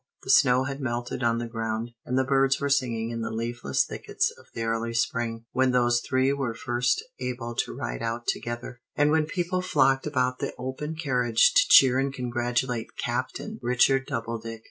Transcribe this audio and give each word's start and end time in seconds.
The 0.23 0.31
snow 0.31 0.63
had 0.63 0.81
melted 0.81 1.21
on 1.21 1.37
the 1.37 1.45
ground, 1.45 1.91
and 2.07 2.17
the 2.17 2.23
birds 2.23 2.59
were 2.59 2.71
singing 2.71 3.11
in 3.11 3.21
the 3.21 3.29
leafless 3.29 3.85
thickets 3.85 4.33
of 4.35 4.47
the 4.55 4.63
early 4.63 4.95
spring, 4.95 5.45
when 5.51 5.69
those 5.69 6.01
three 6.01 6.33
were 6.33 6.55
first 6.55 7.03
able 7.19 7.53
to 7.57 7.71
ride 7.75 8.01
out 8.01 8.25
together, 8.25 8.81
and 8.95 9.11
when 9.11 9.27
people 9.27 9.61
flocked 9.61 10.07
about 10.07 10.39
the 10.39 10.55
open 10.57 10.95
carriage 10.95 11.53
to 11.53 11.61
cheer 11.69 11.99
and 11.99 12.15
congratulate 12.15 12.97
Captain 12.97 13.59
Richard 13.61 14.07
Doubledick. 14.07 14.59